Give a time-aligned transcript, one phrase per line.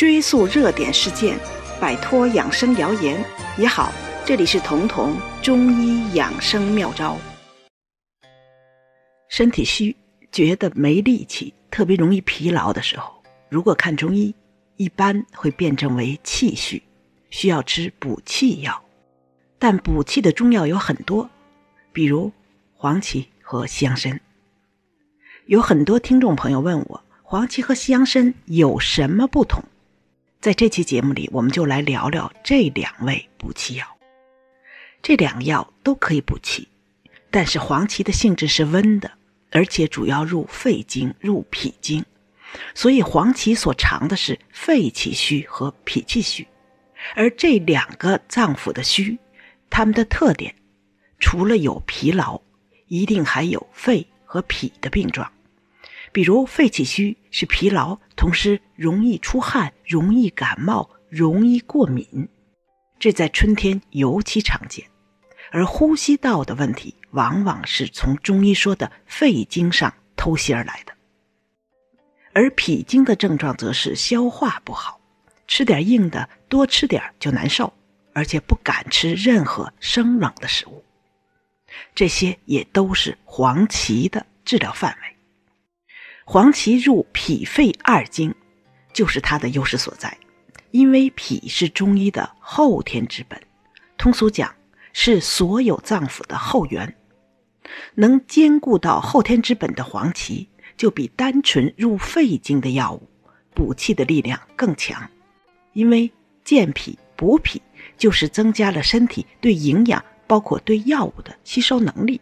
[0.00, 1.38] 追溯热点事件，
[1.78, 3.22] 摆脱养生谣言
[3.58, 3.92] 也好。
[4.24, 7.18] 这里是彤彤中医养生妙招。
[9.28, 9.94] 身体虚，
[10.32, 14.34] 觉得没力气，特别容易疲劳的时候，如果看中医，
[14.76, 16.82] 一般会辩证为气虚，
[17.28, 18.82] 需要吃补气药。
[19.58, 21.28] 但补气的中药有很多，
[21.92, 22.32] 比如
[22.72, 24.18] 黄芪和西洋参。
[25.44, 29.62] 有很多听众朋友问我，黄芪和西洋参有什么不同？
[30.40, 33.84] 在这期节目里，我们就来聊聊这两味补气药。
[35.02, 36.66] 这两药都可以补气，
[37.30, 39.12] 但是黄芪的性质是温的，
[39.50, 42.02] 而且主要入肺经、入脾经，
[42.74, 46.48] 所以黄芪所藏的是肺气虚和脾气虚。
[47.14, 49.18] 而这两个脏腑的虚，
[49.68, 50.54] 它们的特点，
[51.18, 52.40] 除了有疲劳，
[52.86, 55.30] 一定还有肺和脾的病状。
[56.12, 62.28] 比如肺气虚是疲劳，同时容易出汗、容易感冒、容易过敏，
[62.98, 64.84] 这在春天尤其常见。
[65.52, 70.92] 而呼吸道的问题，往往是从中医说的肺经上偷袭而来的。
[72.32, 75.00] 而脾经的症状则是消化不好，
[75.48, 77.72] 吃点硬的多吃点就难受，
[78.12, 80.84] 而且不敢吃任何生冷的食物。
[81.94, 85.09] 这些也都是黄芪的治疗范围。
[86.32, 88.32] 黄芪入脾肺二经，
[88.92, 90.16] 就是它的优势所在。
[90.70, 93.36] 因为脾是中医的后天之本，
[93.98, 94.54] 通俗讲
[94.92, 96.94] 是所有脏腑的后援。
[97.96, 103.02] 能兼顾到后天之本的黄芪，就比单纯入肺经的药物
[103.52, 105.10] 补气的力量更强。
[105.72, 106.08] 因为
[106.44, 107.60] 健脾补脾，
[107.98, 112.20] 就是增加了身体对营养，包括对药物的吸收能力。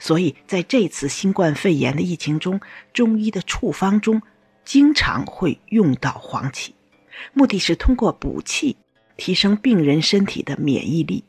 [0.00, 2.60] 所以，在这次新冠肺炎的疫情中，
[2.92, 4.22] 中医的处方中
[4.64, 6.74] 经常会用到黄芪，
[7.32, 8.76] 目的是通过补气，
[9.16, 11.24] 提升病人身体的免疫力，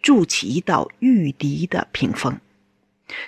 [0.00, 2.38] 筑起一道御敌的屏风。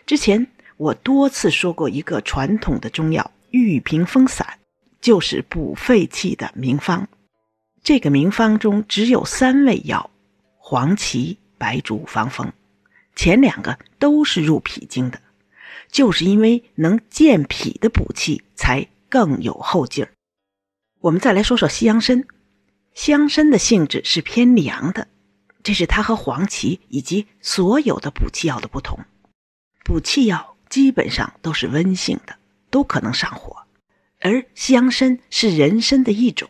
[0.06, 4.59] 之前我多次说过，一个传统的中药“玉屏风散”，
[5.00, 7.06] 就是补肺气的名方。
[7.82, 10.10] 这个名方中只有三味药：
[10.56, 12.50] 黄芪、白术、防风。
[13.16, 15.20] 前两个都是入脾经的，
[15.91, 20.10] 就是因为能健脾的补气，才更有后劲儿。
[21.00, 22.25] 我们再来说说西洋参，
[22.94, 25.08] 西洋参的性质是偏凉的，
[25.62, 28.98] 这是它和黄芪以及所有的补气药的不同。
[29.84, 32.36] 补气药基本上都是温性的，
[32.70, 33.64] 都可能上火，
[34.20, 36.48] 而西洋参是人参的一种。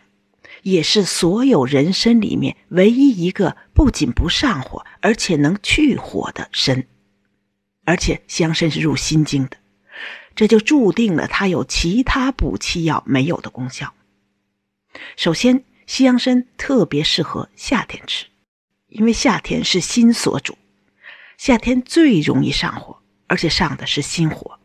[0.64, 6.86] 也是所有人参里面唯一一个不仅不上火，而且能去火的参。
[7.84, 9.58] 而且香参是入心经的，
[10.34, 13.92] 这就注定了它有其他补气药没有的功效。
[15.16, 18.25] 首先，西洋参特别适合夏天吃，
[18.88, 20.56] 因为夏天是心所主，
[21.36, 24.58] 夏天最容易上火，而且上的是心火。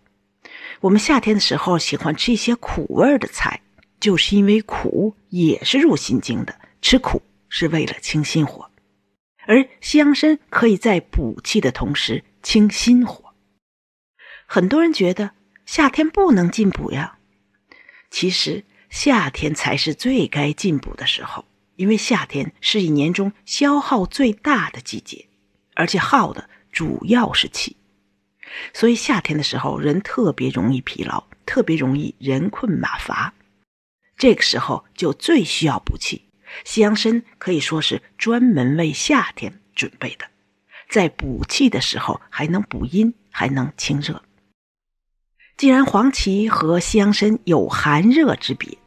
[0.80, 3.60] 我们夏天的时候喜欢吃一些苦味的菜。
[4.00, 8.70] 就是因为苦也是入心经的，吃苦是为了清心火，
[9.46, 13.34] 而西洋参可以在补气的同时清心火。
[14.46, 15.32] 很多人觉得
[15.66, 17.18] 夏天不能进补呀，
[18.10, 21.46] 其实夏天才是最该进补的时候，
[21.76, 25.28] 因为夏天是一年中消耗最大的季节，
[25.76, 27.76] 而且耗的主要是气，
[28.74, 33.34] 所以夏天的时候人特别容易疲劳，特别容易人困马乏。
[34.20, 36.26] 这个时候就最需要补气，
[36.66, 40.26] 西洋参可以说是专门为夏天准备的，
[40.90, 44.22] 在补气的时候还能补阴，还能清热。
[45.56, 48.78] 既然黄芪和西洋参有寒热之别，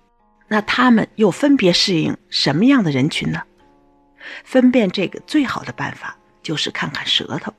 [0.48, 3.42] 那它们又分别适应什么样的人群呢？
[4.44, 7.54] 分辨这个最好的办法就是看看舌头，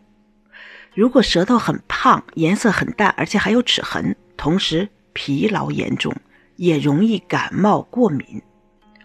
[0.93, 6.15] 如果舌头很胖，颜色很淡，而且还有齿痕，同时疲劳严重。
[6.55, 8.41] 也容易感冒过敏，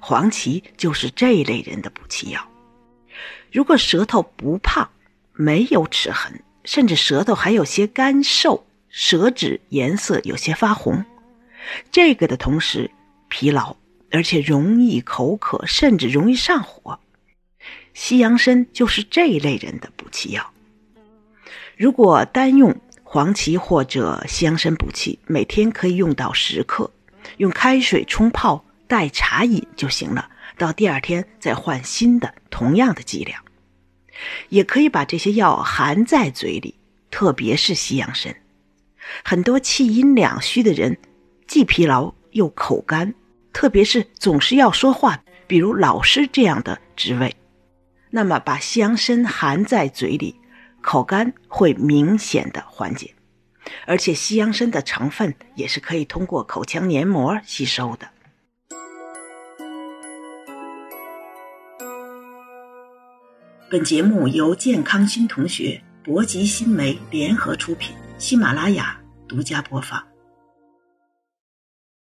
[0.01, 2.49] 黄芪就是这一类人的补气药。
[3.51, 4.89] 如果舌头不胖，
[5.33, 11.05] 没有齿痕，甚至舌头还有些干瘦，舌质颜色有些发红，
[11.91, 12.91] 这个的同时
[13.29, 13.77] 疲劳，
[14.11, 16.99] 而且容易口渴，甚至容易上火，
[17.95, 20.53] 西洋参就是这一类人的补气药。
[21.77, 26.91] 如果单用黄芪或者西洋参补气，每天可以用到十克。
[27.37, 33.43] 用开水冲泡代茶饮就行了，到第二天再换新的同样的剂量。
[34.49, 36.75] 也可以把这些药含在嘴里，
[37.11, 38.35] 特别是西洋参。
[39.25, 40.99] 很多气阴两虚的人，
[41.47, 43.15] 既疲劳又口干，
[43.53, 47.37] 特别是总是要说话，比如老师这样的职位，
[48.11, 50.35] 那么把西洋参含在嘴里，
[50.81, 53.15] 口干会明显的缓解。
[53.87, 58.09] 而且西洋参的成分也是可以通过口腔黏膜吸收的。
[63.71, 68.99] 本节目由健康新同学、博吉新媒联合出品，喜马拉雅
[69.29, 70.08] 独家播放。